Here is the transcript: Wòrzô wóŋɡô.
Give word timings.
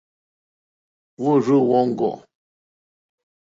Wòrzô 1.23 1.57
wóŋɡô. 1.69 2.11